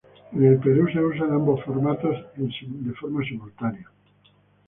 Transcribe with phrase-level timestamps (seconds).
[0.31, 3.91] En el Perú se usan ambos formatos en simultáneo.